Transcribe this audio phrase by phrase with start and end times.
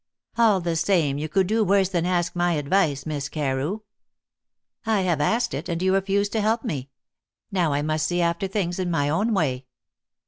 [0.35, 3.81] "All the same, you could do worse than ask my advice, Miss Carew."
[4.83, 6.89] "I have asked it, and you refuse to help me.
[7.51, 9.67] Now I must see after things in my own way."